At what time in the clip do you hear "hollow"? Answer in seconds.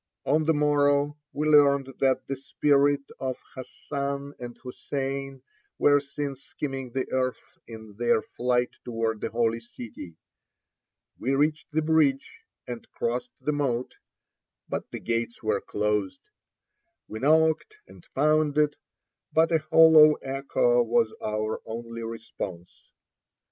19.59-20.13